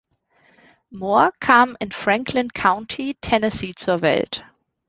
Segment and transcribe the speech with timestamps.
[0.89, 4.41] Moore kam im Franklin County, Tennessee, zur Welt.